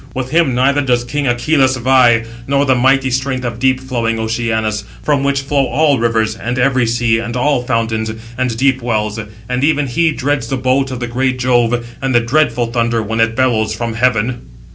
With 0.15 0.31
him 0.31 0.55
neither 0.55 0.81
does 0.81 1.03
king 1.03 1.27
Acheloüs 1.27 1.77
vie, 1.79 2.23
nor 2.47 2.65
the 2.65 2.73
mighty 2.73 3.11
strength 3.11 3.45
of 3.45 3.59
deep 3.59 3.79
flowing 3.79 4.17
Oceanus, 4.17 4.83
from 5.03 5.23
which 5.23 5.43
flow 5.43 5.67
all 5.67 5.99
rivers, 5.99 6.35
and 6.35 6.57
every 6.57 6.87
sea, 6.87 7.19
and 7.19 7.37
all 7.37 7.61
fountains, 7.61 8.11
and 8.35 8.57
deep 8.57 8.81
wells; 8.81 9.19
but 9.45 9.63
even 9.63 9.85
he 9.85 10.11
dreads 10.11 10.47
the 10.47 10.57
bolt 10.57 10.89
of 10.89 11.01
the 11.01 11.05
great 11.07 11.37
Jove, 11.37 11.85
and 12.01 12.15
the 12.15 12.19
dreadful 12.19 12.71
thunder, 12.71 12.99
when 13.03 13.19
it 13.19 13.35
bellows 13.35 13.75
from 13.75 13.93
heaven." 13.93 14.49